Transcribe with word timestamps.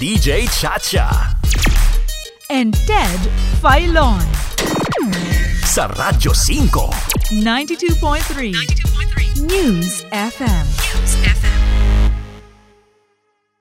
DJ 0.00 0.48
Chacha. 0.48 1.36
and 2.48 2.72
Ted 2.88 3.20
Filon. 3.60 4.24
Sa 5.60 5.92
Radyo 5.92 6.32
5. 6.32 7.36
92.3 7.44 9.44
News 9.44 10.08
FM. 10.08 10.66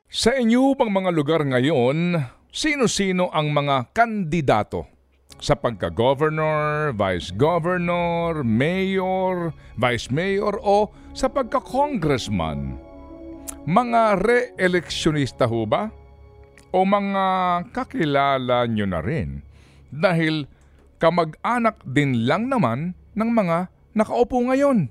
Sa 0.07 0.31
inyo 0.31 0.79
bang 0.79 0.91
mga 0.95 1.11
lugar 1.11 1.43
ngayon, 1.43 2.23
sino-sino 2.55 3.27
ang 3.35 3.51
mga 3.51 3.91
kandidato 3.91 4.87
sa 5.43 5.59
pagka-governor, 5.59 6.95
vice-governor, 6.95 8.47
mayor, 8.47 9.51
vice-mayor 9.75 10.55
o 10.63 10.87
sa 11.11 11.27
pagka-congressman? 11.27 12.79
Mga 13.67 14.23
re-eleksyonista 14.23 15.43
ho 15.43 15.67
ba? 15.67 15.98
O 16.69 16.85
mga 16.85 17.25
kakilala 17.73 18.69
nyo 18.69 18.85
na 18.85 19.01
rin? 19.01 19.41
Dahil 19.89 20.45
kamag-anak 21.01 21.81
din 21.81 22.29
lang 22.29 22.45
naman 22.45 22.93
ng 23.17 23.29
mga 23.33 23.73
nakaupo 23.97 24.37
ngayon. 24.45 24.85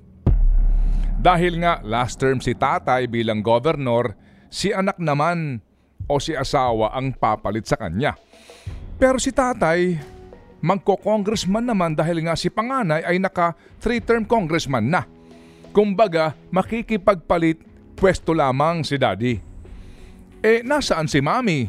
Dahil 1.19 1.63
nga 1.63 1.79
last 1.83 2.19
term 2.19 2.43
si 2.43 2.51
tatay 2.51 3.07
bilang 3.07 3.39
governor, 3.39 4.15
si 4.51 4.75
anak 4.75 4.99
naman 4.99 5.63
o 6.07 6.19
si 6.19 6.35
asawa 6.35 6.91
ang 6.91 7.15
papalit 7.15 7.63
sa 7.63 7.79
kanya. 7.79 8.15
Pero 8.99 9.15
si 9.15 9.31
tatay, 9.31 9.95
magko-congressman 10.59 11.63
naman 11.63 11.95
dahil 11.95 12.27
nga 12.27 12.35
si 12.35 12.51
panganay 12.51 13.07
ay 13.07 13.23
naka 13.23 13.55
three-term 13.79 14.27
congressman 14.27 14.91
na. 14.91 15.07
Kumbaga, 15.71 16.35
makikipagpalit 16.51 17.63
pwesto 17.95 18.35
lamang 18.35 18.83
si 18.83 18.99
daddy. 18.99 19.48
Eh, 20.39 20.63
nasaan 20.63 21.11
si 21.11 21.19
mami? 21.19 21.67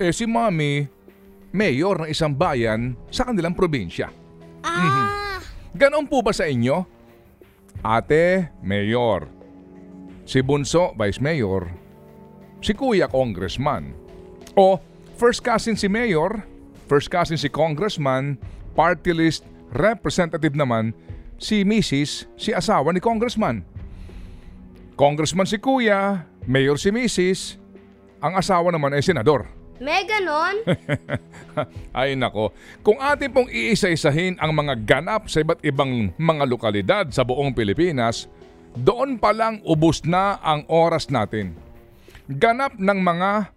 Eh, 0.00 0.08
si 0.12 0.24
mami, 0.24 0.88
mayor 1.52 2.04
ng 2.04 2.08
isang 2.08 2.32
bayan 2.32 2.96
sa 3.12 3.28
kanilang 3.28 3.52
probinsya. 3.52 4.08
Ah, 4.64 5.36
Ganon 5.76 6.08
po 6.08 6.24
ba 6.24 6.32
sa 6.32 6.48
inyo? 6.48 6.84
Ate, 7.84 8.48
mayor. 8.64 9.28
Si 10.24 10.40
Bunso, 10.40 10.96
vice 10.96 11.20
mayor. 11.20 11.68
Si 12.64 12.72
Kuya, 12.72 13.04
congressman. 13.06 13.92
O 14.56 14.80
first 15.20 15.44
cousin 15.44 15.76
si 15.76 15.84
mayor, 15.86 16.40
first 16.88 17.12
cousin 17.12 17.36
si 17.36 17.52
congressman, 17.52 18.40
party 18.72 19.12
list, 19.12 19.44
representative 19.76 20.56
naman 20.56 20.96
si 21.36 21.68
Mrs., 21.68 22.32
si 22.40 22.56
asawa 22.56 22.96
ni 22.96 23.00
congressman. 23.04 23.60
Congressman 24.96 25.44
si 25.44 25.60
Kuya, 25.60 26.24
mayor 26.48 26.80
si 26.80 26.88
Mrs., 26.88 27.60
ang 28.26 28.34
asawa 28.34 28.74
naman 28.74 28.90
ay 28.90 29.02
senador. 29.06 29.46
may 29.78 30.02
ganon? 30.08 30.66
Ay 31.96 32.16
nako, 32.16 32.52
kung 32.80 32.96
atin 32.96 33.28
pong 33.28 33.52
iisa-isahin 33.52 34.40
ang 34.40 34.52
mga 34.56 34.74
ganap 34.88 35.28
sa 35.28 35.44
iba't 35.44 35.60
ibang 35.60 36.12
mga 36.16 36.44
lokalidad 36.48 37.04
sa 37.12 37.24
buong 37.28 37.52
Pilipinas, 37.52 38.24
doon 38.72 39.20
pa 39.20 39.36
lang 39.36 39.60
ubos 39.64 40.04
na 40.04 40.40
ang 40.40 40.64
oras 40.68 41.12
natin. 41.12 41.56
Ganap 42.24 42.76
ng 42.80 42.98
mga 43.00 43.52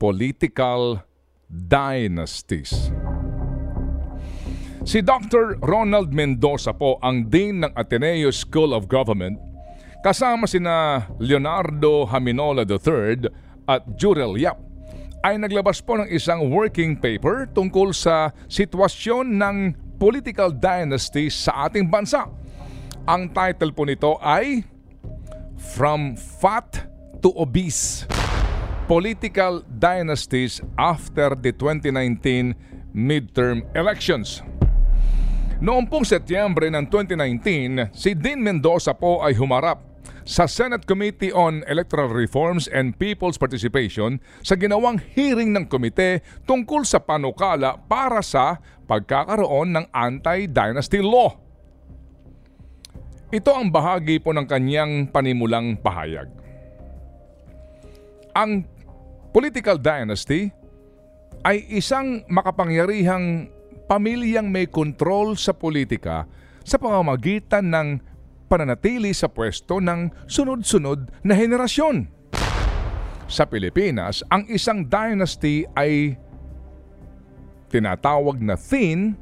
political 0.00 1.04
dynasties. 1.52 2.90
Si 4.82 4.98
Dr. 4.98 5.62
Ronald 5.62 6.10
Mendoza 6.10 6.74
po 6.74 6.98
ang 6.98 7.30
Dean 7.30 7.62
ng 7.62 7.72
Ateneo 7.78 8.34
School 8.34 8.74
of 8.74 8.90
Government 8.90 9.38
kasama 10.02 10.50
sina 10.50 11.06
Leonardo 11.22 12.02
Haminola 12.10 12.66
III 12.66 13.30
at 13.72 13.88
Jurel 13.96 14.36
Yap 14.36 14.60
ay 15.22 15.38
naglabas 15.38 15.80
po 15.80 15.96
ng 15.96 16.10
isang 16.10 16.50
working 16.50 16.98
paper 16.98 17.46
tungkol 17.54 17.94
sa 17.94 18.34
sitwasyon 18.50 19.38
ng 19.38 19.56
political 19.96 20.50
dynasty 20.50 21.30
sa 21.30 21.70
ating 21.70 21.86
bansa. 21.86 22.26
Ang 23.06 23.30
title 23.30 23.70
po 23.70 23.86
nito 23.86 24.18
ay 24.18 24.66
From 25.78 26.18
Fat 26.18 26.90
to 27.22 27.30
Obese 27.38 28.04
Political 28.90 29.62
Dynasties 29.70 30.58
After 30.74 31.38
the 31.38 31.54
2019 31.54 32.90
Midterm 32.90 33.62
Elections. 33.78 34.42
Noong 35.62 35.86
pong 35.86 36.02
Setyembre 36.02 36.66
ng 36.66 36.90
2019, 36.90 37.94
si 37.94 38.18
Dean 38.18 38.42
Mendoza 38.42 38.90
po 38.98 39.22
ay 39.22 39.38
humarap 39.38 39.91
sa 40.22 40.46
Senate 40.46 40.86
Committee 40.86 41.34
on 41.34 41.66
Electoral 41.66 42.10
Reforms 42.10 42.70
and 42.70 42.94
People's 42.98 43.38
Participation 43.38 44.22
sa 44.40 44.54
ginawang 44.54 44.98
hearing 44.98 45.50
ng 45.54 45.66
komite 45.66 46.22
tungkol 46.46 46.86
sa 46.86 47.02
panukala 47.02 47.78
para 47.90 48.22
sa 48.22 48.62
pagkakaroon 48.86 49.74
ng 49.74 49.86
anti-dynasty 49.90 51.02
law. 51.02 51.34
Ito 53.32 53.50
ang 53.56 53.72
bahagi 53.72 54.20
po 54.20 54.36
ng 54.36 54.44
kanyang 54.44 55.08
panimulang 55.08 55.80
pahayag. 55.80 56.28
Ang 58.36 58.68
political 59.32 59.80
dynasty 59.80 60.52
ay 61.40 61.64
isang 61.72 62.22
makapangyarihang 62.28 63.48
pamilyang 63.88 64.52
may 64.52 64.68
kontrol 64.68 65.34
sa 65.34 65.56
politika 65.56 66.28
sa 66.62 66.78
pamamagitan 66.78 67.72
ng 67.72 67.88
pananatili 68.52 69.16
sa 69.16 69.32
pwesto 69.32 69.80
ng 69.80 70.28
sunod-sunod 70.28 71.24
na 71.24 71.32
henerasyon. 71.32 72.04
Sa 73.24 73.48
Pilipinas, 73.48 74.20
ang 74.28 74.44
isang 74.52 74.84
dynasty 74.84 75.64
ay 75.72 76.20
tinatawag 77.72 78.44
na 78.44 78.60
thin 78.60 79.16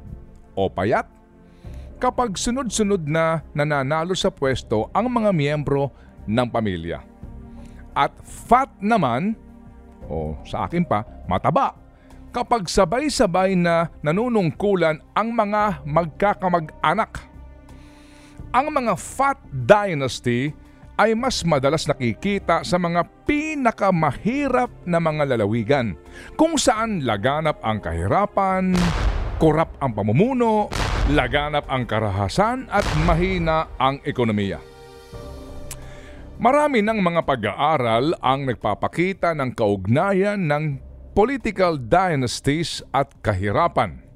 o 0.51 0.67
payat 0.67 1.07
kapag 2.03 2.35
sunod-sunod 2.35 3.07
na 3.07 3.39
nananalo 3.55 4.11
sa 4.11 4.27
pwesto 4.27 4.91
ang 4.91 5.07
mga 5.07 5.31
miyembro 5.31 5.95
ng 6.27 6.47
pamilya. 6.51 6.99
At 7.95 8.11
fat 8.27 8.67
naman, 8.83 9.39
o 10.11 10.35
sa 10.43 10.67
akin 10.67 10.83
pa, 10.83 11.07
mataba 11.23 11.79
kapag 12.35 12.67
sabay-sabay 12.67 13.55
na 13.55 13.87
nanunungkulan 14.03 14.99
ang 15.15 15.31
mga 15.31 15.87
magkakamag-anak. 15.87 17.30
Ang 18.51 18.67
mga 18.75 18.99
Fat 18.99 19.39
Dynasty 19.47 20.51
ay 20.99 21.15
mas 21.15 21.39
madalas 21.47 21.87
nakikita 21.87 22.67
sa 22.67 22.75
mga 22.75 23.07
pinakamahirap 23.23 24.67
na 24.83 24.99
mga 24.99 25.23
lalawigan 25.23 25.95
kung 26.35 26.59
saan 26.59 27.07
laganap 27.07 27.63
ang 27.63 27.79
kahirapan, 27.79 28.75
korap 29.39 29.71
ang 29.79 29.95
pamumuno, 29.95 30.67
laganap 31.15 31.63
ang 31.71 31.87
karahasan 31.87 32.67
at 32.67 32.83
mahina 33.07 33.71
ang 33.79 34.03
ekonomiya. 34.03 34.59
Marami 36.35 36.83
ng 36.83 36.99
mga 36.99 37.23
pag-aaral 37.23 38.19
ang 38.19 38.51
nagpapakita 38.51 39.31
ng 39.31 39.55
kaugnayan 39.55 40.43
ng 40.43 40.63
political 41.15 41.79
dynasties 41.79 42.83
at 42.91 43.15
kahirapan. 43.23 44.10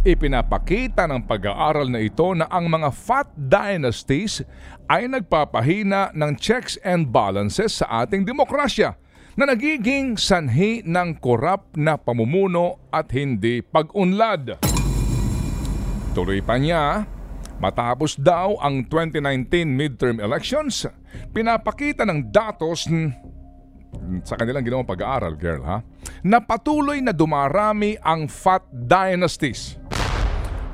Ipinapakita 0.00 1.04
ng 1.04 1.28
pag-aaral 1.28 1.92
na 1.92 2.00
ito 2.00 2.32
na 2.32 2.48
ang 2.48 2.72
mga 2.72 2.88
fat 2.88 3.28
dynasties 3.36 4.40
ay 4.88 5.04
nagpapahina 5.04 6.08
ng 6.16 6.40
checks 6.40 6.80
and 6.80 7.12
balances 7.12 7.84
sa 7.84 8.08
ating 8.08 8.24
demokrasya 8.24 8.96
na 9.36 9.52
nagiging 9.52 10.16
sanhi 10.16 10.80
ng 10.88 11.20
korap 11.20 11.76
na 11.76 12.00
pamumuno 12.00 12.80
at 12.88 13.12
hindi 13.12 13.60
pag-unlad. 13.60 14.56
Tuloy 16.16 16.40
pa 16.40 16.56
niya, 16.56 17.04
matapos 17.60 18.16
daw 18.16 18.56
ang 18.56 18.88
2019 18.88 19.68
midterm 19.68 20.16
elections, 20.16 20.88
pinapakita 21.36 22.08
ng 22.08 22.32
datos 22.32 22.88
sa 24.24 24.34
kanilang 24.40 24.64
ginawang 24.64 24.88
pag-aaral, 24.88 25.36
girl, 25.36 25.60
ha? 25.60 25.84
Na 26.20 26.36
patuloy 26.44 27.00
na 27.00 27.16
dumarami 27.16 27.96
ang 28.04 28.28
fat 28.28 28.60
dynasties. 28.68 29.80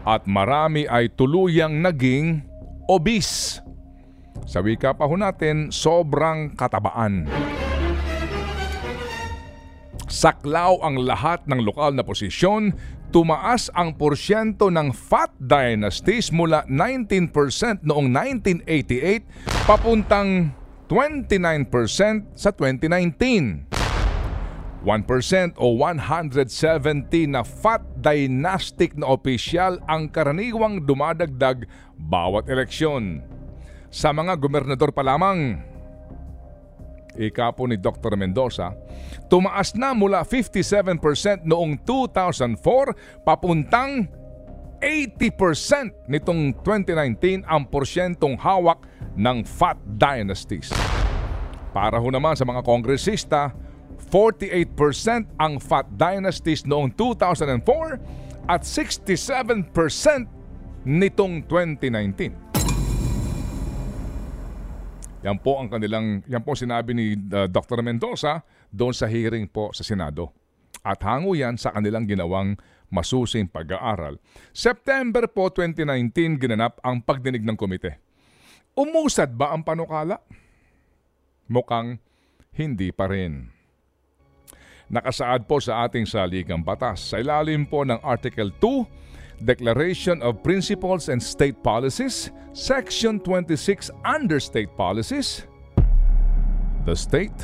At 0.03 0.27
marami 0.27 0.87
ay 0.91 1.11
tuluyang 1.15 1.83
naging 1.83 2.43
obese. 2.91 3.63
Sa 4.47 4.63
wika 4.63 4.95
pa 4.95 5.07
ho 5.07 5.15
natin, 5.19 5.71
sobrang 5.75 6.55
katabaan. 6.55 7.27
Saklaw 10.07 10.79
ang 10.87 11.03
lahat 11.03 11.43
ng 11.51 11.67
lokal 11.67 11.95
na 11.95 12.07
posisyon, 12.07 12.71
tumaas 13.11 13.71
ang 13.75 13.95
porsyento 13.99 14.71
ng 14.71 14.95
fat 14.95 15.35
dynasties 15.43 16.31
mula 16.31 16.63
19% 16.71 17.83
noong 17.83 18.07
1988 18.67 19.67
papuntang 19.67 20.55
29% 20.87 22.39
sa 22.39 22.51
2019. 22.55 23.76
1% 24.85 25.57
o 25.57 25.67
170 25.81 27.33
na 27.33 27.43
fat 27.43 27.83
dynastic 27.99 28.95
na 28.95 29.11
opisyal 29.15 29.81
ang 29.89 30.11
karaniwang 30.13 30.85
dumadagdag 30.85 31.65
bawat 31.97 32.47
eleksyon. 32.53 33.25
Sa 33.89 34.13
mga 34.13 34.37
gobernador 34.37 34.93
pa 34.93 35.01
lamang, 35.01 35.57
ika 37.17 37.51
po 37.57 37.65
ni 37.65 37.81
Dr. 37.81 38.15
Mendoza, 38.15 38.77
tumaas 39.33 39.73
na 39.73 39.97
mula 39.97 40.23
57% 40.23 41.49
noong 41.49 41.81
2004 41.83 43.25
papuntang 43.25 44.07
80% 44.81 46.13
nitong 46.13 46.53
2019 46.61 47.49
ang 47.49 47.65
porsyentong 47.65 48.37
hawak 48.37 48.85
ng 49.17 49.41
fat 49.43 49.81
dynasties. 49.83 50.69
Para 51.73 51.97
ho 51.97 52.09
naman 52.13 52.37
sa 52.37 52.45
mga 52.45 52.61
kongresista, 52.61 53.57
48% 53.99 55.41
ang 55.41 55.59
fat 55.59 55.87
dynasties 55.93 56.65
noong 56.69 56.95
2004 56.95 58.47
at 58.47 58.63
67% 58.63 59.67
nitong 60.87 61.43
2019. 61.51 62.47
Yan 65.27 65.43
po 65.43 65.59
ang 65.59 65.67
kanilang, 65.67 66.23
yan 66.31 66.47
po 66.47 66.55
sinabi 66.55 66.95
ni 66.95 67.19
uh, 67.35 67.51
Dr. 67.51 67.83
Mendoza 67.83 68.47
doon 68.71 68.95
sa 68.95 69.11
hearing 69.11 69.51
po 69.51 69.75
sa 69.75 69.83
Senado. 69.83 70.31
At 70.87 71.03
hango 71.03 71.35
yan 71.35 71.59
sa 71.59 71.75
kanilang 71.75 72.07
ginawang 72.07 72.55
masusing 72.95 73.51
pag-aaral. 73.51 74.23
September 74.55 75.27
po 75.27 75.51
2019 75.51 76.39
ginanap 76.39 76.79
ang 76.87 77.03
pagdinig 77.03 77.43
ng 77.43 77.59
komite. 77.59 77.99
Umusad 78.79 79.35
ba 79.35 79.51
ang 79.51 79.67
panukala? 79.67 80.23
Mukhang 81.51 81.99
hindi 82.55 82.95
pa 82.95 83.11
rin. 83.11 83.56
Nakasaad 84.87 85.51
po 85.51 85.59
sa 85.59 85.87
ating 85.87 86.07
saligang 86.07 86.63
batas 86.63 87.11
sa 87.11 87.19
ilalim 87.19 87.67
po 87.67 87.83
ng 87.83 87.99
Article 88.07 88.55
2 88.63 89.43
Declaration 89.43 90.23
of 90.23 90.41
Principles 90.41 91.13
and 91.13 91.21
State 91.21 91.61
Policies, 91.61 92.33
Section 92.57 93.21
26 93.21 93.91
under 94.01 94.41
State 94.41 94.73
Policies, 94.81 95.45
the 96.89 96.97
state 96.97 97.37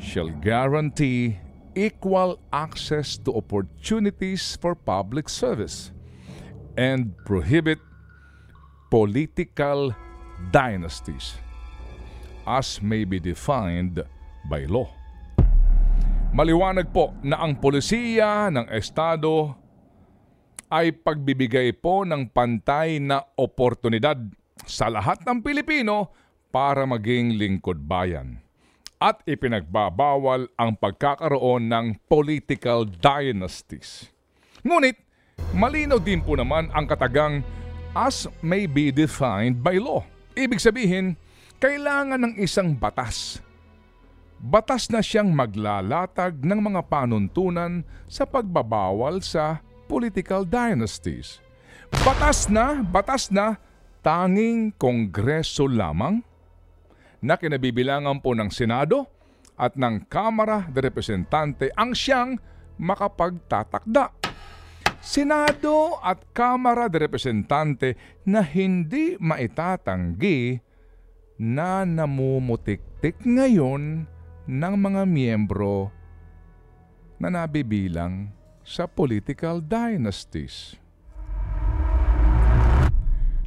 shall 0.00 0.30
guarantee 0.40 1.36
equal 1.76 2.40
access 2.52 3.18
to 3.18 3.36
opportunities 3.36 4.56
for 4.56 4.74
public 4.74 5.28
service 5.28 5.92
and 6.78 7.12
prohibit 7.26 7.78
political 8.88 9.92
dynasties 10.48 11.36
as 12.46 12.80
may 12.80 13.04
be 13.04 13.20
defined 13.20 14.00
by 14.48 14.64
law. 14.64 14.97
Maliwanag 16.28 16.92
po 16.92 17.16
na 17.24 17.40
ang 17.40 17.56
polisiya 17.56 18.52
ng 18.52 18.68
Estado 18.68 19.56
ay 20.68 20.92
pagbibigay 20.92 21.72
po 21.72 22.04
ng 22.04 22.28
pantay 22.28 23.00
na 23.00 23.24
oportunidad 23.32 24.20
sa 24.68 24.92
lahat 24.92 25.24
ng 25.24 25.40
Pilipino 25.40 26.12
para 26.52 26.84
maging 26.84 27.40
lingkod 27.40 27.80
bayan. 27.80 28.44
At 29.00 29.24
ipinagbabawal 29.24 30.52
ang 30.60 30.76
pagkakaroon 30.76 31.72
ng 31.72 31.86
political 32.12 32.84
dynasties. 32.84 34.12
Ngunit, 34.60 35.00
malinaw 35.56 35.96
din 35.96 36.20
po 36.20 36.36
naman 36.36 36.68
ang 36.76 36.84
katagang 36.84 37.40
as 37.96 38.28
may 38.44 38.68
be 38.68 38.92
defined 38.92 39.64
by 39.64 39.80
law. 39.80 40.04
Ibig 40.36 40.60
sabihin, 40.60 41.16
kailangan 41.56 42.20
ng 42.20 42.34
isang 42.36 42.76
batas. 42.76 43.40
Batas 44.38 44.86
na 44.86 45.02
siyang 45.02 45.34
maglalatag 45.34 46.38
ng 46.38 46.60
mga 46.62 46.86
panuntunan 46.86 47.82
sa 48.06 48.22
pagbabawal 48.22 49.18
sa 49.18 49.58
political 49.90 50.46
dynasties. 50.46 51.42
Batas 52.06 52.46
na, 52.46 52.78
batas 52.86 53.34
na, 53.34 53.58
tanging 53.98 54.70
kongreso 54.78 55.66
lamang 55.66 56.22
na 57.18 57.34
kinabibilangan 57.34 58.22
po 58.22 58.30
ng 58.38 58.46
Senado 58.54 59.10
at 59.58 59.74
ng 59.74 60.06
Kamara 60.06 60.70
de 60.70 60.86
Representante 60.86 61.74
ang 61.74 61.90
siyang 61.90 62.38
makapagtatakda. 62.78 64.14
Senado 65.02 65.98
at 65.98 66.22
Kamara 66.30 66.86
de 66.86 67.02
Representante 67.02 67.98
na 68.22 68.38
hindi 68.46 69.18
maitatanggi 69.18 70.62
na 71.42 71.82
namumutiktik 71.82 73.18
ngayon 73.26 74.06
ng 74.48 74.74
mga 74.80 75.04
miyembro 75.04 75.92
na 77.20 77.28
nabibilang 77.28 78.32
sa 78.64 78.88
political 78.88 79.60
dynasties. 79.60 80.72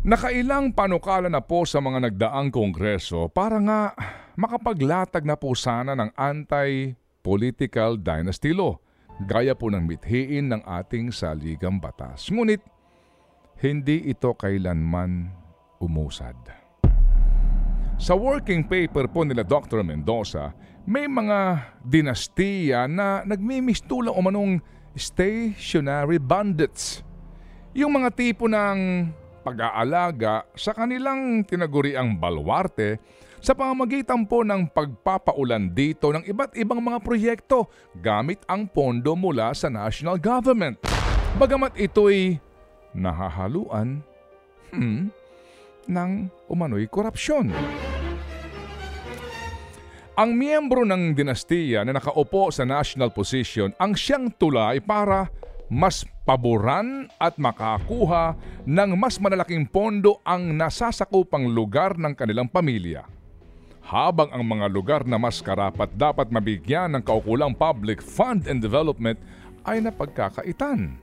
Nakailang 0.02 0.74
panukala 0.74 1.30
na 1.30 1.42
po 1.42 1.66
sa 1.66 1.82
mga 1.82 2.10
nagdaang 2.10 2.50
kongreso 2.54 3.30
para 3.30 3.58
nga 3.62 3.94
makapaglatag 4.38 5.26
na 5.26 5.38
po 5.38 5.54
sana 5.58 5.94
ng 5.98 6.10
anti-political 6.18 8.02
dynasty 8.02 8.54
law, 8.54 8.78
gaya 9.26 9.54
po 9.54 9.70
ng 9.70 9.86
mithiin 9.86 10.50
ng 10.54 10.62
ating 10.66 11.14
saligang 11.14 11.78
batas. 11.78 12.30
Ngunit, 12.34 12.62
hindi 13.62 14.10
ito 14.10 14.34
kailanman 14.34 15.30
umusad. 15.78 16.61
Sa 18.02 18.18
working 18.18 18.66
paper 18.66 19.06
po 19.06 19.22
nila 19.22 19.46
Dr. 19.46 19.86
Mendoza, 19.86 20.58
may 20.90 21.06
mga 21.06 21.70
dinastiya 21.86 22.90
na 22.90 23.22
nagmimistulang 23.22 24.18
umanong 24.18 24.58
stationary 24.98 26.18
bandits. 26.18 27.06
Yung 27.78 27.94
mga 27.94 28.10
tipo 28.18 28.50
ng 28.50 29.06
pag-aalaga 29.46 30.50
sa 30.58 30.74
kanilang 30.74 31.46
tinaguriang 31.46 32.18
balwarte 32.18 32.98
sa 33.38 33.54
pamamagitan 33.54 34.26
po 34.26 34.42
ng 34.42 34.74
pagpapaulan 34.74 35.70
dito 35.70 36.10
ng 36.10 36.26
iba't 36.26 36.58
ibang 36.58 36.82
mga 36.82 37.06
proyekto 37.06 37.70
gamit 38.02 38.42
ang 38.50 38.66
pondo 38.66 39.14
mula 39.14 39.54
sa 39.54 39.70
national 39.70 40.18
government. 40.18 40.82
Bagamat 41.38 41.78
ito'y 41.78 42.42
nahahaluan 42.98 44.02
hmm, 44.74 45.14
ng 45.86 46.12
umano'y 46.50 46.90
korupsyon. 46.90 47.54
Ang 50.22 50.38
miyembro 50.38 50.86
ng 50.86 51.18
dinastiya 51.18 51.82
na 51.82 51.98
nakaupo 51.98 52.54
sa 52.54 52.62
national 52.62 53.10
position 53.10 53.74
ang 53.82 53.98
siyang 53.98 54.30
tulay 54.30 54.78
para 54.78 55.34
mas 55.66 56.06
paboran 56.30 57.10
at 57.18 57.42
makakuha 57.42 58.38
ng 58.70 58.94
mas 59.02 59.18
malalaking 59.18 59.66
pondo 59.66 60.22
ang 60.22 60.54
nasasakupang 60.54 61.50
lugar 61.50 61.98
ng 61.98 62.14
kanilang 62.14 62.46
pamilya. 62.46 63.02
Habang 63.82 64.30
ang 64.30 64.46
mga 64.46 64.70
lugar 64.70 65.02
na 65.10 65.18
mas 65.18 65.42
karapat 65.42 65.90
dapat 65.98 66.30
mabigyan 66.30 66.94
ng 66.94 67.02
kaukulang 67.02 67.58
public 67.58 67.98
fund 67.98 68.46
and 68.46 68.62
development 68.62 69.18
ay 69.66 69.82
napagkakaitan. 69.82 71.02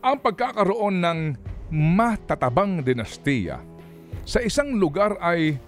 Ang 0.00 0.16
pagkakaroon 0.16 0.96
ng 0.96 1.20
matatabang 1.68 2.80
dinastiya 2.80 3.60
sa 4.24 4.40
isang 4.40 4.80
lugar 4.80 5.20
ay 5.20 5.60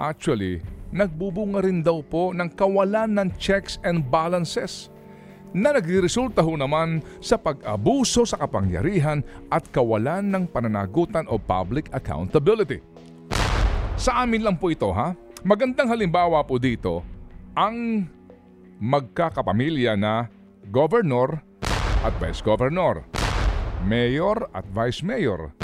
actually 0.00 0.64
nagbubunga 0.94 1.62
rin 1.62 1.82
daw 1.82 2.02
po 2.02 2.30
ng 2.30 2.52
kawalan 2.54 3.10
ng 3.16 3.28
checks 3.38 3.78
and 3.82 4.06
balances 4.06 4.90
na 5.56 5.72
nagresulta 5.72 6.44
ho 6.44 6.52
naman 6.52 7.00
sa 7.22 7.40
pag-abuso 7.40 8.28
sa 8.28 8.36
kapangyarihan 8.36 9.24
at 9.48 9.64
kawalan 9.72 10.28
ng 10.28 10.44
pananagutan 10.50 11.24
o 11.32 11.40
public 11.40 11.88
accountability. 11.96 12.84
Sa 13.96 14.20
amin 14.20 14.44
lang 14.44 14.60
po 14.60 14.68
ito 14.68 14.92
ha. 14.92 15.16
Magandang 15.46 15.88
halimbawa 15.88 16.42
po 16.44 16.60
dito 16.60 17.00
ang 17.56 18.04
magkakapamilya 18.76 19.96
na 19.96 20.28
governor 20.68 21.40
at 22.04 22.12
vice 22.20 22.44
governor, 22.44 23.06
mayor 23.88 24.36
at 24.52 24.68
vice 24.74 25.00
mayor, 25.00 25.54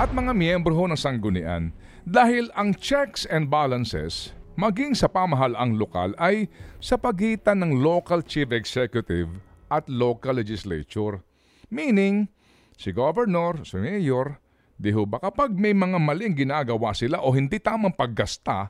at 0.00 0.08
mga 0.16 0.32
miyembro 0.32 0.72
ho 0.72 0.88
ng 0.88 0.96
sanggunian 0.96 1.74
dahil 2.08 2.48
ang 2.56 2.72
checks 2.72 3.28
and 3.28 3.52
balances 3.52 4.32
maging 4.58 4.92
sa 4.92 5.08
pamahalaang 5.08 5.76
lokal 5.80 6.12
ay 6.20 6.48
sa 6.78 7.00
pagitan 7.00 7.64
ng 7.64 7.80
local 7.80 8.20
chief 8.24 8.52
executive 8.52 9.28
at 9.72 9.88
local 9.88 10.36
legislature. 10.36 11.24
Meaning, 11.72 12.28
si 12.76 12.92
governor, 12.92 13.64
si 13.64 13.80
mayor, 13.80 14.36
di 14.76 14.92
ho 14.92 15.08
ba 15.08 15.22
kapag 15.22 15.56
may 15.56 15.72
mga 15.72 15.96
maling 15.96 16.36
ginagawa 16.36 16.92
sila 16.92 17.24
o 17.24 17.32
hindi 17.32 17.56
tamang 17.56 17.96
paggasta, 17.96 18.68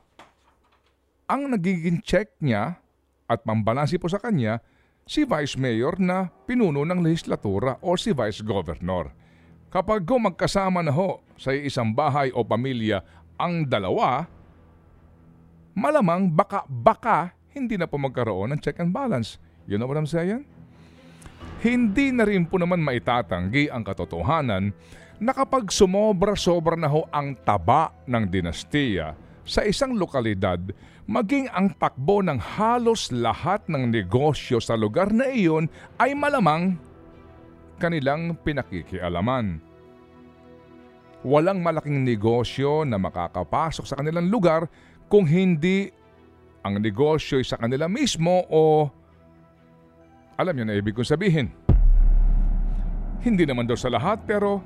ang 1.27 1.51
nagiging 1.51 1.99
check 2.03 2.35
niya 2.39 2.79
at 3.27 3.43
pambalansi 3.43 3.99
po 3.99 4.07
sa 4.07 4.19
kanya, 4.19 4.59
si 5.03 5.27
vice 5.27 5.59
mayor 5.59 5.99
na 5.99 6.31
pinuno 6.47 6.87
ng 6.87 7.03
legislatura 7.03 7.79
o 7.83 7.95
si 7.99 8.15
vice 8.15 8.43
governor. 8.43 9.11
Kapag 9.73 10.05
magkasama 10.05 10.85
na 10.85 10.93
ho 10.93 11.25
sa 11.35 11.49
isang 11.49 11.91
bahay 11.91 12.29
o 12.29 12.45
pamilya 12.45 13.01
ang 13.41 13.65
dalawa, 13.65 14.29
malamang 15.73 16.29
baka, 16.29 16.65
baka 16.69 17.33
hindi 17.53 17.77
na 17.77 17.85
po 17.85 18.01
magkaroon 18.01 18.53
ng 18.53 18.59
check 18.61 18.81
and 18.81 18.93
balance. 18.93 19.37
You 19.69 19.77
know 19.77 19.85
what 19.85 19.97
I'm 19.97 20.09
saying? 20.09 20.45
Hindi 21.61 22.11
na 22.11 22.25
rin 22.25 22.47
po 22.47 22.57
naman 22.57 22.81
maitatanggi 22.81 23.69
ang 23.69 23.85
katotohanan 23.85 24.73
na 25.21 25.31
kapag 25.31 25.69
sumobra-sobra 25.71 26.75
na 26.75 26.89
ho 26.89 27.07
ang 27.13 27.37
taba 27.45 27.93
ng 28.09 28.25
dinastiya 28.27 29.15
sa 29.43 29.63
isang 29.63 29.95
lokalidad 29.95 30.59
maging 31.03 31.51
ang 31.51 31.71
takbo 31.75 32.23
ng 32.23 32.39
halos 32.39 33.11
lahat 33.11 33.67
ng 33.67 33.91
negosyo 33.91 34.63
sa 34.63 34.79
lugar 34.79 35.11
na 35.11 35.27
iyon 35.27 35.67
ay 35.99 36.15
malamang 36.15 36.79
kanilang 37.75 38.31
pinakikialaman. 38.39 39.59
Walang 41.23 41.63
malaking 41.63 42.03
negosyo 42.03 42.83
na 42.83 42.99
makakapasok 42.99 43.87
sa 43.87 43.95
kanilang 43.99 44.27
lugar 44.27 44.67
kung 45.13 45.29
hindi 45.29 45.93
ang 46.65 46.81
negosyo 46.81 47.37
sa 47.45 47.61
kanila 47.61 47.85
mismo 47.85 48.49
o 48.49 48.89
alam 50.33 50.57
niyo 50.57 50.65
na 50.65 50.73
ibig 50.73 50.97
kong 50.97 51.05
sabihin. 51.05 51.53
Hindi 53.21 53.45
naman 53.45 53.69
daw 53.69 53.77
sa 53.77 53.93
lahat 53.93 54.25
pero 54.25 54.65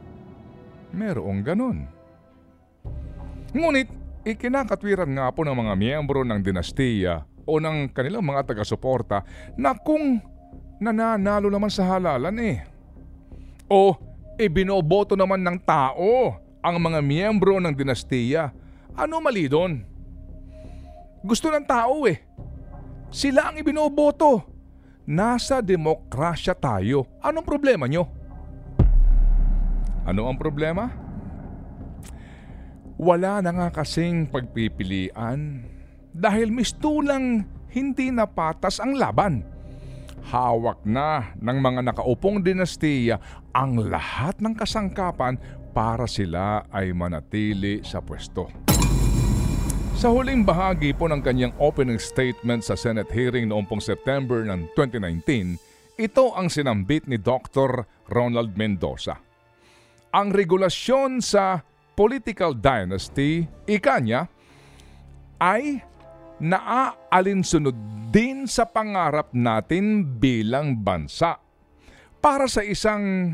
merong 0.96 1.44
ganon. 1.44 1.84
Ngunit 3.51 3.92
ikinakatwiran 4.24 5.12
nga 5.20 5.27
po 5.36 5.44
ng 5.44 5.51
mga 5.51 5.74
miyembro 5.75 6.24
ng 6.24 6.39
dinastiya 6.39 7.27
o 7.44 7.60
ng 7.60 7.92
kanilang 7.92 8.24
mga 8.24 8.48
taga-suporta 8.48 9.27
na 9.60 9.75
kung 9.75 10.24
nananalo 10.80 11.51
naman 11.51 11.68
sa 11.68 11.92
halalan 11.92 12.39
eh. 12.39 12.63
O 13.68 14.00
ibinoboto 14.39 15.20
naman 15.20 15.44
ng 15.44 15.60
tao 15.60 16.39
ang 16.63 16.75
mga 16.80 17.04
miyembro 17.04 17.60
ng 17.60 17.75
dinastiya. 17.75 18.56
Ano 18.96 19.20
mali 19.20 19.51
doon? 19.51 19.97
Gusto 21.27 21.51
ng 21.51 21.67
tao 21.67 22.07
eh. 22.07 22.24
Sila 23.12 23.51
ang 23.51 23.60
ibinoboto. 23.60 24.48
Nasa 25.12 25.60
demokrasya 25.60 26.55
tayo. 26.55 27.19
Anong 27.19 27.43
problema 27.43 27.84
nyo? 27.84 28.07
Ano 30.07 30.31
ang 30.31 30.39
problema? 30.39 30.88
Wala 32.96 33.43
na 33.43 33.51
nga 33.51 33.67
kasing 33.75 34.31
pagpipilian 34.31 35.67
dahil 36.15 36.48
mistulang 36.48 37.43
hindi 37.75 38.07
napatas 38.07 38.79
ang 38.79 38.96
laban. 38.96 39.43
Hawak 40.31 40.88
na 40.88 41.36
ng 41.43 41.60
mga 41.60 41.91
nakaupong 41.91 42.39
dinastiya 42.39 43.19
ang 43.51 43.84
lahat 43.84 44.39
ng 44.39 44.55
kasangkapan 44.55 45.36
para 45.75 46.07
sila 46.07 46.63
ay 46.72 46.96
manatili 46.96 47.84
sa 47.84 48.00
pwesto. 48.00 48.48
Sa 49.98 50.13
huling 50.13 50.46
bahagi 50.46 50.94
po 50.94 51.10
ng 51.10 51.25
kanyang 51.25 51.58
opening 51.58 51.98
statement 51.98 52.62
sa 52.62 52.77
Senate 52.77 53.10
hearing 53.10 53.50
noong 53.50 53.66
pong 53.66 53.82
September 53.82 54.46
ng 54.46 54.70
2019, 54.77 55.58
ito 55.98 56.25
ang 56.38 56.54
sinambit 56.54 57.10
ni 57.10 57.18
Dr. 57.18 57.82
Ronald 58.06 58.54
Mendoza. 58.54 59.18
Ang 60.13 60.38
regulasyon 60.38 61.18
sa 61.18 61.66
political 61.98 62.54
dynasty, 62.54 63.50
ika 63.66 63.98
niya, 63.98 64.30
ay 65.42 65.82
naaalinsunod 66.46 67.74
din 68.13 68.46
sa 68.46 68.70
pangarap 68.70 69.34
natin 69.34 70.06
bilang 70.22 70.77
bansa 70.77 71.42
para 72.22 72.46
sa 72.46 72.62
isang 72.62 73.34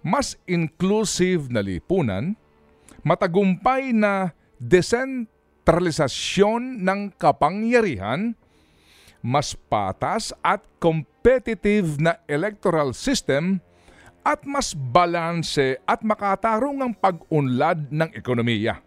mas 0.00 0.40
inclusive 0.48 1.52
na 1.52 1.60
lipunan, 1.60 2.32
matagumpay 3.04 3.92
na 3.92 4.32
desentralisasyon 5.68 6.80
ng 6.80 7.00
kapangyarihan, 7.20 8.32
mas 9.20 9.52
patas 9.52 10.32
at 10.40 10.64
competitive 10.80 12.00
na 12.00 12.16
electoral 12.24 12.96
system 12.96 13.60
at 14.24 14.48
mas 14.48 14.72
balanse 14.72 15.76
at 15.84 16.00
makatarong 16.00 16.80
ang 16.80 16.92
pag-unlad 16.96 17.92
ng 17.92 18.08
ekonomiya. 18.16 18.80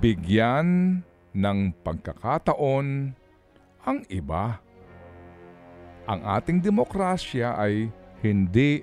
Bigyan 0.00 1.04
ng 1.36 1.58
pagkakataon 1.84 3.12
ang 3.84 3.98
iba. 4.08 4.64
Ang 6.08 6.24
ating 6.24 6.64
demokrasya 6.64 7.52
ay 7.60 7.92
hindi 8.24 8.80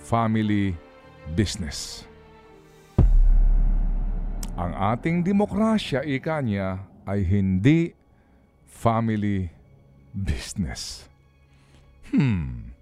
family 0.00 0.72
business. 1.36 2.08
Ang 4.58 4.72
ating 4.74 5.22
demokrasya, 5.22 6.02
ika 6.02 6.42
niya, 6.42 6.82
ay 7.06 7.22
hindi 7.26 7.94
family 8.66 9.50
business. 10.14 11.06
Hmm. 12.10 12.74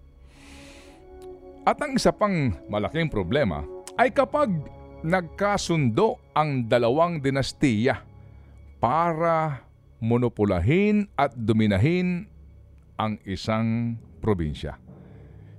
At 1.68 1.76
ang 1.84 1.96
isa 1.96 2.14
pang 2.14 2.56
malaking 2.72 3.12
problema 3.12 3.60
ay 4.00 4.08
kapag 4.08 4.48
nagkasundo 5.04 6.16
ang 6.32 6.64
dalawang 6.64 7.20
dinastiya 7.20 8.00
para 8.80 9.62
monopolahin 9.98 11.10
at 11.18 11.34
dominahin 11.34 12.30
ang 12.98 13.18
isang 13.26 13.98
probinsya. 14.18 14.78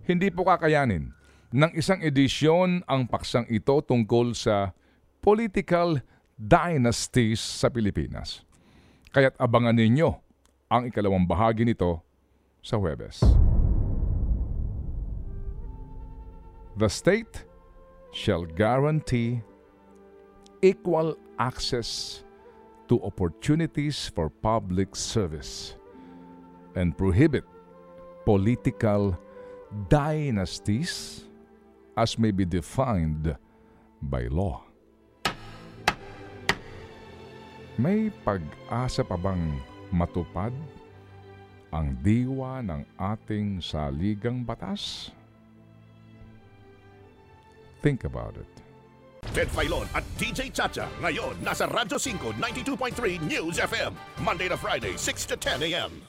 Hindi 0.08 0.34
po 0.34 0.44
kakayanin 0.48 1.14
ng 1.54 1.72
isang 1.78 2.02
edisyon 2.02 2.84
ang 2.90 3.06
paksang 3.06 3.46
ito 3.48 3.80
tungkol 3.84 4.34
sa 4.34 4.74
political 5.20 6.00
dynasties 6.40 7.44
sa 7.44 7.68
Pilipinas. 7.68 8.44
Kaya't 9.12 9.36
abangan 9.36 9.76
ninyo 9.76 10.10
ang 10.70 10.88
ikalawang 10.88 11.28
bahagi 11.28 11.68
nito 11.68 12.00
sa 12.64 12.78
Huwebes. 12.78 13.26
The 16.80 16.88
state 16.88 17.44
shall 18.16 18.48
guarantee 18.48 19.44
equal 20.62 21.20
access 21.36 22.24
to 22.88 23.02
opportunities 23.04 24.08
for 24.08 24.30
public 24.30 24.96
service 24.96 25.76
and 26.76 26.96
prohibit 26.96 27.44
political 28.24 29.18
dynasties 29.90 31.26
as 31.98 32.18
may 32.18 32.32
be 32.32 32.46
defined 32.46 33.36
by 34.02 34.32
law. 34.32 34.69
May 37.80 38.12
pag-asa 38.28 39.08
pa 39.08 39.16
bang 39.16 39.56
matupad 39.88 40.52
ang 41.72 41.96
diwa 42.04 42.60
ng 42.60 42.84
ating 43.00 43.64
saligang 43.64 44.44
batas? 44.44 45.16
Think 47.80 48.04
about 48.04 48.36
it. 48.36 48.52
Ted 49.32 49.48
Filon 49.56 49.88
at 49.96 50.04
DJ 50.20 50.52
Chacha. 50.52 50.92
Ngayon, 51.00 51.40
nasa 51.40 51.72
Radyo 51.72 51.96
5, 51.96 52.36
92.3 52.36 53.24
News 53.24 53.64
FM. 53.64 53.96
Monday 54.28 54.52
to 54.52 54.60
Friday, 54.60 55.00
6 55.00 55.32
to 55.32 55.40
10 55.40 55.72
a.m. 55.72 56.09